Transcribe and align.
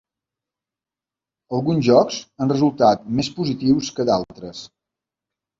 Alguns 1.57 1.85
jocs 1.89 2.17
han 2.45 2.53
resultat 2.55 3.07
més 3.21 3.33
positius 3.39 3.91
que 4.01 4.11
d'altres. 4.13 4.65